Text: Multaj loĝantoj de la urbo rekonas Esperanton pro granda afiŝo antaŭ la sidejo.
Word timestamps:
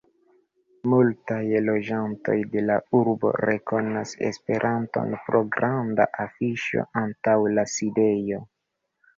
Multaj 0.93 1.41
loĝantoj 1.65 2.37
de 2.55 2.63
la 2.69 2.77
urbo 3.01 3.33
rekonas 3.49 4.15
Esperanton 4.31 5.13
pro 5.27 5.43
granda 5.59 6.09
afiŝo 6.27 6.87
antaŭ 7.07 7.37
la 7.59 7.71
sidejo. 7.77 8.43